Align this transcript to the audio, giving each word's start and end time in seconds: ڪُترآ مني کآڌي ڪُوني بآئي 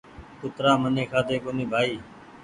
ڪُترآ 0.39 0.71
مني 0.81 1.03
کآڌي 1.11 1.37
ڪُوني 1.43 1.65
بآئي 1.71 1.95